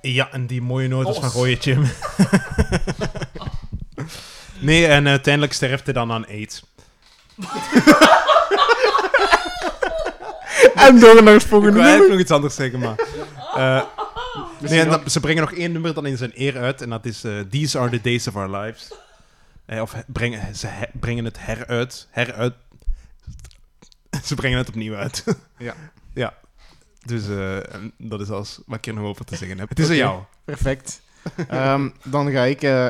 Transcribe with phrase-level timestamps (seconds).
[0.00, 1.18] Ja, en die mooie noten Os.
[1.18, 1.84] van Rooie Jim.
[4.60, 6.62] nee, en uiteindelijk sterft hij dan aan AIDS.
[10.74, 11.80] En door naar het Ik volgende nummer.
[11.82, 12.98] eigenlijk nog iets anders zeggen, maar...
[13.54, 13.82] eh,
[14.70, 17.04] nee, en dat- ze brengen nog één nummer dan in zijn eer uit, en dat
[17.06, 18.92] is eh, These Are The Days Of Our Lives.
[19.66, 22.06] Eh, of brengen, ze he- brengen het heruit.
[22.10, 22.54] Heruit.
[24.24, 25.24] ze brengen het opnieuw uit.
[25.58, 25.74] Ja.
[26.14, 26.34] ja.
[27.06, 27.56] Dus eh,
[27.98, 29.68] dat is alles wat ik er nog over te zeggen heb.
[29.68, 30.00] Het is aan Oké.
[30.04, 30.20] jou.
[30.44, 31.00] Perfect.
[31.48, 32.88] Ehm, dan ga ik eh,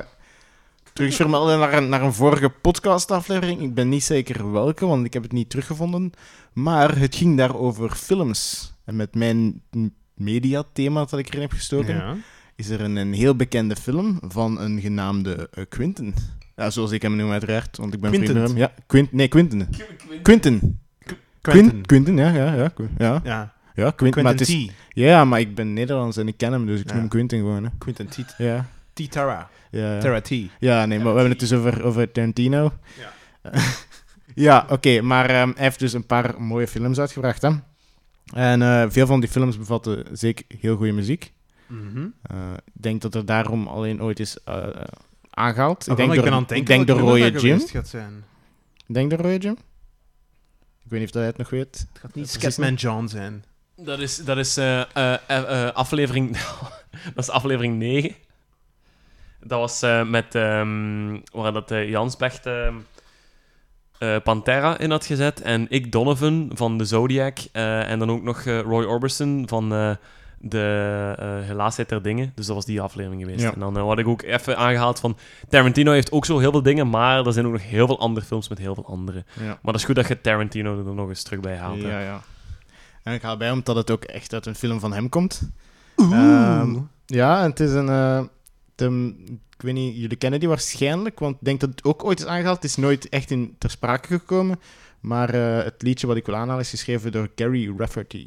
[0.92, 3.60] terug vermelden naar een, naar een vorige podcastaflevering.
[3.62, 6.12] Ik ben niet zeker welke, want ik heb het niet teruggevonden.
[6.52, 8.72] Maar het ging daar over films.
[8.84, 9.62] En met mijn
[10.14, 12.16] mediathema dat ik erin heb gestoken, Ja.
[12.56, 16.14] is er een, een heel bekende film van een genaamde eh, Quinten.
[16.56, 18.30] Ja, zoals ik hem noem uiteraard, want ik ben Quinten.
[18.34, 18.68] vriend met hem.
[18.76, 19.68] Ja, Quint, nee, Quinten.
[19.70, 20.22] Quinten.
[20.22, 20.80] Quentin.
[21.40, 22.72] Quint, Quinten, ja, ja, ja.
[22.98, 23.56] Ja, Ja.
[23.78, 24.96] Ja Quint, maar Quentin het is, T.
[24.98, 26.92] ja, maar ik ben Nederlands en ik ken hem, dus ik Ja.
[26.92, 27.64] noem hem Quinten gewoon.
[27.64, 27.70] Hè.
[27.78, 28.34] Quentin T.
[28.38, 29.10] Ja, T.
[29.10, 29.50] Tara.
[29.70, 29.98] ja.
[29.98, 30.28] Tara T.
[30.58, 32.72] Ja, nee, maar we hebben het dus over, over Tarantino.
[33.00, 33.50] Ja.
[34.34, 37.50] ja, oké, maar ehm, hij heeft dus een paar mooie films uitgebracht, hè.
[38.34, 41.32] En eh, veel van die films bevatten zeker heel goede muziek.
[41.66, 42.06] Mhm.
[42.22, 44.70] Eh, ik denk dat er daarom alleen ooit is eh, eh,
[45.30, 45.82] aangehaald.
[45.82, 47.60] Ah, ik denk, wel, door, ik denk de rode Jim.
[48.86, 49.56] Ik denk de rode Jim.
[50.84, 51.86] Ik weet niet of dat hij het nog weet.
[51.92, 53.44] Het gaat niet Scatman John zijn.
[53.80, 56.38] Dat is, dat is eh, eh, eh, aflevering...
[57.14, 58.14] dat is aflevering 9.
[59.40, 60.34] Dat was met...
[60.34, 62.74] ehm waar dat eh, Jansbecht ehm,
[63.98, 65.42] eh, Pantera in had gezet.
[65.42, 67.38] En ik Donovan van de Zodiac.
[67.52, 69.68] en dan ook nog Roy Orbison van
[70.38, 72.32] de eh Helaasheid der Dingen.
[72.34, 73.42] Dus dat was die aflevering geweest.
[73.42, 73.52] Ja.
[73.52, 75.16] En dan had ik ook even aangehaald van...
[75.48, 78.26] Tarantino heeft ook zo heel veel dingen, maar er zijn ook nog heel veel andere
[78.26, 79.24] films met heel veel andere.
[79.40, 79.46] Ja.
[79.46, 81.80] Maar dat is goed dat je Tarantino er nog eens terug bij haalt.
[81.80, 82.22] ja.
[83.08, 85.40] En ik haal bij omdat het ook echt uit een film van hem komt.
[85.96, 87.88] Ehm, ja, en het is een...
[87.88, 88.22] eh,
[88.74, 89.14] de,
[89.56, 92.26] ik weet niet, jullie kennen die waarschijnlijk, want ik denk dat het ook ooit is
[92.26, 92.56] aangehaald.
[92.56, 94.60] Het is nooit echt in ter sprake gekomen.
[95.00, 98.26] Maar eh, het liedje wat ik wil aanhalen is geschreven door Gary Rafferty.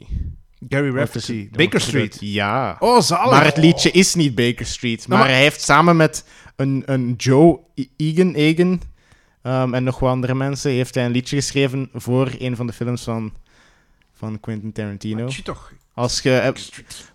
[0.69, 1.49] Gary Rafferty.
[1.51, 2.17] Baker Street.
[2.19, 2.75] Ja.
[2.79, 3.31] Oh, zalig.
[3.31, 5.07] Maar het liedje is niet Baker Street.
[5.07, 6.25] Maar, maar- hij heeft samen met
[6.55, 8.81] een, een Joe E- Egan, Egan
[9.41, 12.73] ehm, en nog wat andere mensen heeft hij een liedje geschreven voor een van de
[12.73, 13.33] films van,
[14.21, 15.27] van Quentin Tarantino.
[15.27, 15.71] Tjie toch.
[15.93, 16.51] Als je, eh,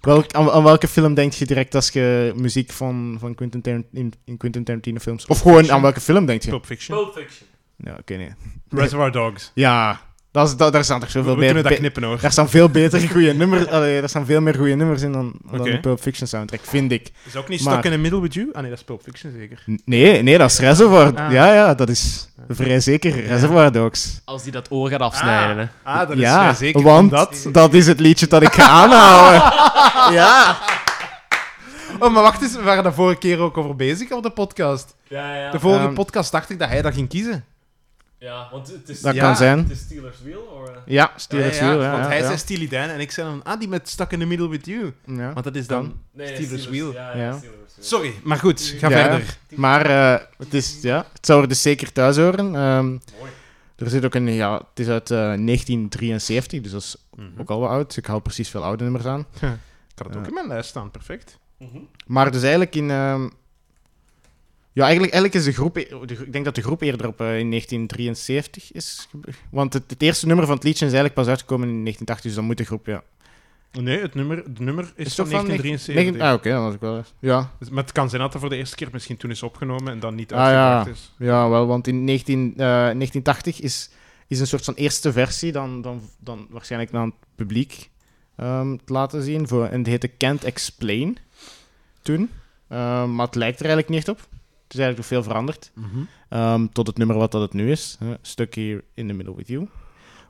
[0.01, 4.01] welk, aan, aan welke film denk je direct als je muziek van, van Quentin Tarantino,
[4.01, 5.27] in, in Quentin Tarantino films...
[5.27, 6.49] Of gewoon aan welke film denk je?
[6.51, 6.97] Pulp Fiction.
[6.99, 7.47] Pulp Fiction.
[7.77, 8.31] Ja, oké, nee.
[8.69, 9.51] Reservoir Dogs.
[9.55, 10.01] Ja,
[10.31, 11.47] dat is, dat, daar staan toch We, zoveel we bij.
[11.47, 12.21] kunnen dat knippen hoor.
[12.21, 13.67] daar staan veel betere goede nummers.
[13.67, 16.93] Allee, daar staan veel meer goede nummers in dan, dan de Pulp Fiction soundtrack, vind
[16.93, 17.11] ik.
[17.27, 18.49] Is ook niet Maar- Stuck in the Middle with You?
[18.53, 19.65] Ah nee, dat is Pulp Fiction zeker.
[19.85, 21.17] Nee, nee, dat is Reservoir.
[21.19, 21.33] Ah.
[21.33, 24.21] Ja, ja, dat is vrij zeker Reservoir Dogs.
[24.25, 25.91] Als die dat oor gaat afsnijden, hè.
[25.93, 26.83] Ah, dat ja, is zeker.
[26.83, 29.43] want omdat- dat is het liedje dat ik ga aanhouden.
[30.19, 30.57] ja.
[31.99, 34.95] Oh, maar wacht eens, we waren daar vorige keer ook over bezig op de podcast.
[35.09, 35.51] Ja, ja.
[35.51, 37.45] De vorige Ehm, podcast dacht ik dat hij dat ging kiezen.
[38.19, 39.01] Ja, want het is...
[39.01, 39.59] Dat Ja, kan zijn.
[39.59, 40.71] Het is Steelers Wheel, of...
[40.87, 41.91] Ja, Steelers Wheel, ja.
[41.91, 42.25] want ja, hij ja.
[42.27, 44.67] zei Steely Dan en ik zei dan, ah, die met Stuck in the Middle with
[44.67, 44.93] You.
[45.07, 45.33] Ja.
[45.33, 45.95] Want dat is dan...
[46.13, 46.93] Nee, Steelers Wheel.
[46.93, 47.23] Ja, Ja.
[47.23, 47.85] ja, Steelers Wheel.
[47.85, 49.03] Sorry, maar goed, ga Ja.
[49.03, 49.37] verder.
[49.55, 52.55] Maar eh, het, is, ja, het zou er dus zeker thuis horen.
[52.55, 53.31] Ehm, Mooi.
[53.77, 57.41] er zit ook een, ja, het is uit eh, 1973, dus dat is Mhm.
[57.41, 57.97] ook al wat oud.
[57.97, 59.21] Ik haal precies veel oude nummers aan.
[59.41, 61.39] Ik had het ook in mijn lijst staan, perfect.
[61.59, 61.79] Mhm.
[62.07, 62.91] Maar dus eigenlijk in...
[62.91, 63.29] ehm,
[64.77, 65.77] ja, eigenlijk, eigenlijk is de groep...
[65.77, 69.09] e- ik denk dat de groep eerder op eh, in 1973 is.
[69.51, 72.35] Want het, het eerste nummer van het liedje is eigenlijk pas uitgekomen in 1980, dus
[72.35, 73.03] dan moet de groep, ja...
[73.83, 76.21] Nee, het nummer, het nummer is, Is van toch van 1973.
[76.29, 77.05] Ah, oké, dan was ik wel...
[77.19, 79.43] Ja, Dus- Maar het kan zijn dat het voor de eerste keer misschien toen is
[79.43, 80.75] opgenomen en dan niet Ah, ja.
[80.75, 81.27] uitgebracht is.
[81.27, 83.91] ja, wel, want in 19, eh, 1980 is,
[84.29, 87.91] is een soort van eerste versie dan, dan, dan waarschijnlijk aan het publiek
[88.37, 89.49] ehm, te laten zien.
[89.49, 91.19] Voor, en die heette Can't Explain
[92.03, 92.31] toen.
[92.69, 94.29] Ehm, maar het lijkt er eigenlijk niet echt op.
[94.67, 95.73] Het is eigenlijk nog veel veranderd.
[96.29, 97.99] Ehm, tot het nummer wat dat het nu is.
[98.23, 99.69] Stuck Here in the Middle with You.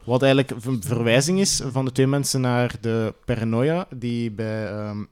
[0.04, 5.04] Wat eigenlijk een verwijzing is van de twee mensen naar de paranoia die bij ehm,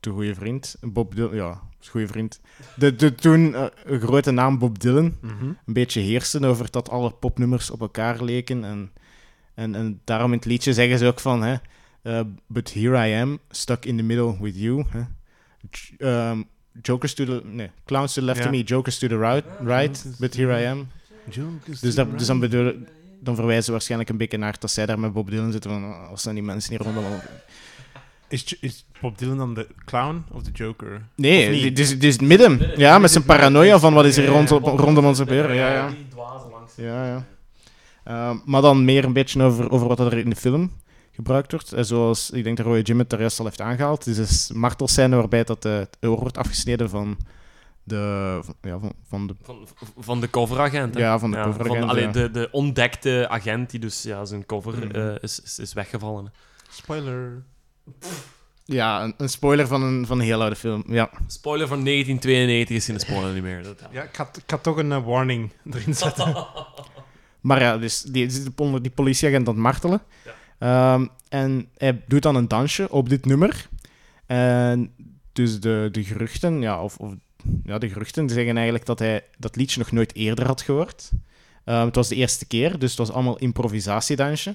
[0.00, 2.40] de goede vriend, Bob Dylan, ja, goede vriend,
[2.76, 3.66] de, de toen eh,
[4.00, 5.44] grote naam Bob Dylan, Mhm.
[5.44, 8.64] een beetje heersen over dat alle popnummers op elkaar leken.
[8.64, 8.92] En,
[9.54, 11.56] en, en daarom in het liedje zeggen ze ook van, hè,
[12.02, 14.84] eh, but here I am, stuck in the middle with you.
[14.88, 15.02] Hè.
[15.98, 16.42] Ehm,
[16.82, 18.44] jokers to the, nee, clowns to the left Ja.
[18.44, 20.88] of me, jokers to the right, right, but here I am.
[21.80, 22.72] Dus, dat, dus dan, bedoel,
[23.20, 25.70] dan verwijzen ze waarschijnlijk een beetje naar dat zij daar met Bob Dylan zitten.
[25.70, 27.04] Van, oh, als zijn die mensen hier rondom.
[28.28, 31.02] Is, is Bob Dylan dan de clown of de Joker?
[31.14, 32.70] Nee, het is, het is het midden.
[32.76, 35.56] Ja, met zijn paranoia van wat is er rond, rondom ons gebeuren.
[35.56, 35.88] Ja, ja.
[35.88, 36.72] Die dwazen langs.
[36.76, 37.26] Ja, ja.
[38.04, 40.72] Ehm, maar dan meer een beetje over, over wat er in de film
[41.12, 41.72] gebruikt wordt.
[41.72, 44.04] En zoals ik denk dat Roy Jim het daar juist al heeft aangehaald.
[44.04, 47.16] Het is een martelscène waarbij dat, eh, het oor wordt afgesneden van
[47.84, 49.66] de, van, ja, van, van de Van,
[49.98, 50.94] van de coveragent.
[50.94, 51.00] hè?
[51.00, 52.10] Ja, van de coveragent, Van, allee, ja.
[52.12, 54.90] de, de ontdekte agent die dus ja, zijn cover Mhm.
[54.90, 56.32] eh, is, is, is weggevallen.
[56.70, 57.42] Spoiler.
[58.64, 60.84] Ja, een, een spoiler van een, van een heel oude film.
[60.86, 61.10] Ja.
[61.26, 63.62] Spoiler van 1992 is geen spoiler niet meer.
[63.62, 63.88] Dat, ja.
[63.90, 66.34] Ja, ik had, ik had toch een eh, warning erin zetten.
[67.40, 70.02] Maar ja, dus die die zit onder die politieagent aan het martelen.
[70.62, 73.68] Ehm, en hij doet dan een dansje op dit nummer.
[74.26, 74.92] En
[75.32, 77.14] dus de, de geruchten, ja, of, of
[77.64, 81.10] ja, de geruchten zeggen eigenlijk dat hij dat liedje nog nooit eerder had gehoord.
[81.64, 84.54] Ehm, het was de eerste keer, dus het was allemaal improvisatiedansje.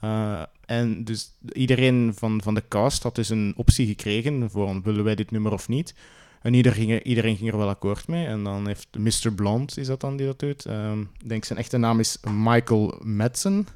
[0.00, 5.04] Eh, en dus iedereen van, van de cast had dus een optie gekregen voor willen
[5.04, 5.94] wij dit nummer of niet.
[6.42, 8.26] En iedereen ging, iedereen ging er wel akkoord mee.
[8.26, 9.32] En dan heeft Mr.
[9.32, 10.64] Blonde, is dat dan die dat doet?
[10.64, 13.66] Ehm, ik denk zijn echte naam is Michael Madsen.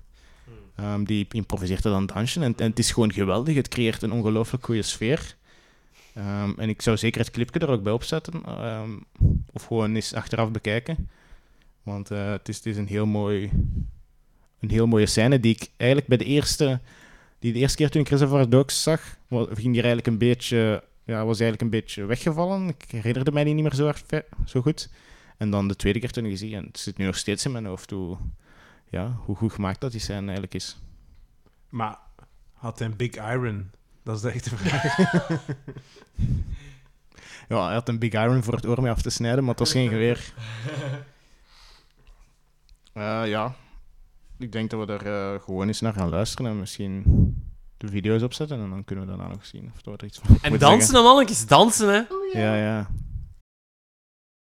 [0.76, 2.40] Ehm, die improviseert er dan dansje.
[2.40, 3.54] En, en het is gewoon geweldig.
[3.54, 5.36] Het creëert een ongelooflijk goede sfeer.
[6.14, 8.42] Ehm, en ik zou zeker het clipje er ook bij opzetten.
[8.44, 8.90] ehm,
[9.52, 11.08] of gewoon eens achteraf bekijken.
[11.82, 13.50] Want eh, het, is, het is een heel mooi...
[14.60, 16.80] Een heel mooie scène die ik eigenlijk bij de eerste...
[17.38, 20.84] Die de eerste keer toen ik Reservoir Dogs zag, wa- ging die eigenlijk een beetje...
[21.04, 22.68] Ja, was eigenlijk een beetje weggevallen.
[22.68, 23.92] Ik herinnerde mij die niet meer zo,
[24.46, 24.88] zo goed.
[25.36, 27.44] En dan de tweede keer toen ik die zie, en het zit nu nog steeds
[27.44, 28.16] in mijn hoofd, hoe,
[28.92, 30.78] ja, hoe goed gemaakt dat die scène eigenlijk is.
[31.68, 31.98] Maar
[32.52, 33.70] had hij een Big Iron?
[34.02, 34.96] Dat is de echte vraag.
[37.48, 39.58] Ja, hij had een Big Iron voor het oor mee af te snijden, maar het
[39.58, 40.20] was geen geweer.
[42.92, 43.54] Eh, ja,
[44.38, 47.04] ik denk dat we er eh, gewoon eens naar gaan luisteren en misschien
[47.76, 50.58] de video's opzetten en dan kunnen we daarna nog zien of er iets van En
[50.58, 52.02] dansen dan, mannetjes, dansen, hè.
[52.32, 52.40] zeggen.
[52.40, 52.90] Ja, ja.